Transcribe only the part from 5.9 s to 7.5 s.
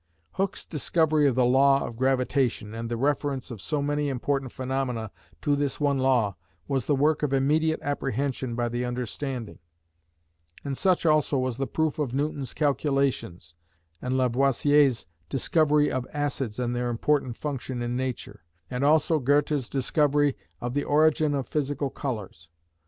law, was the work of